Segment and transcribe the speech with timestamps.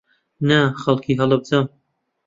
[0.47, 1.65] نا، خەڵکی هەڵەبجەم.